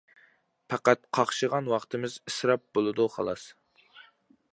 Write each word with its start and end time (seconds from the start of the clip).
پەقەت 0.73 1.03
قاقشىغان 1.17 1.69
ۋاقتىمىز 1.73 2.15
ئىسراپ 2.31 2.65
بولىدۇ 2.79 3.07
خالاس. 3.17 3.45